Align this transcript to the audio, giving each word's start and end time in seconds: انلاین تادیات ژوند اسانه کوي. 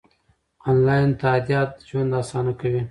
انلاین 0.69 1.09
تادیات 1.21 1.71
ژوند 1.87 2.11
اسانه 2.21 2.53
کوي. 2.59 2.79